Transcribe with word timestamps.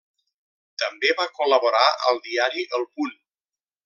També 0.83 1.11
va 1.19 1.27
col·laborar 1.35 1.83
al 2.13 2.17
diari 2.29 2.65
El 2.79 2.89
Punt. 2.97 3.15